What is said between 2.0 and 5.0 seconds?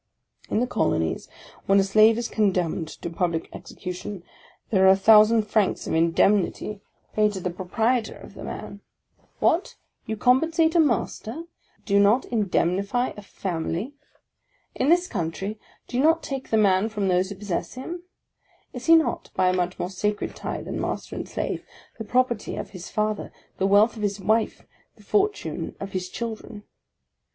is condemned to public ex ecution, there are a